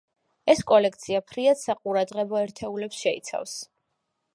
ეს 0.53 0.63
კოლექცია 0.71 1.21
ფრიად 1.33 1.61
საყურადღებო 1.65 2.43
ერთეულებს 2.45 3.05
შეიცავს. 3.07 3.59